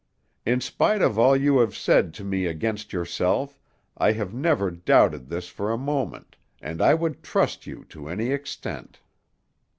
In 0.47 0.61
spite 0.61 1.03
of 1.03 1.19
all 1.19 1.37
you 1.37 1.59
have 1.59 1.75
said 1.75 2.11
to 2.15 2.23
me 2.23 2.47
against 2.47 2.91
yourself, 2.91 3.59
I 3.95 4.13
have 4.13 4.33
never 4.33 4.71
doubted 4.71 5.27
this 5.27 5.47
for 5.47 5.71
a 5.71 5.77
moment, 5.77 6.37
and 6.59 6.81
I 6.81 6.95
would 6.95 7.21
trust 7.21 7.67
you 7.67 7.83
to 7.89 8.09
any 8.09 8.29
extent." 8.31 9.01